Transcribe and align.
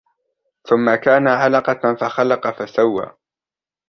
ثم 0.69 0.95
كان 0.95 1.27
علقة 1.27 1.95
فخلق 1.95 2.49
فسوى 2.63 3.15